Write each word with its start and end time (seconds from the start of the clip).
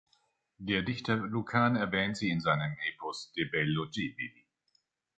Der 0.57 0.81
Dichter 0.81 1.15
Lukan 1.15 1.75
erwähnt 1.75 2.17
sie 2.17 2.31
in 2.31 2.41
seinem 2.41 2.75
Epos 2.89 3.31
"De 3.33 3.45
bello 3.45 3.85
civili". 3.85 4.47